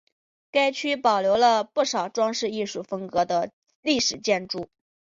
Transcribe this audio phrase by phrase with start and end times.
[0.49, 3.51] 该区保留了不少装饰艺术风格的
[3.83, 4.67] 历史建筑。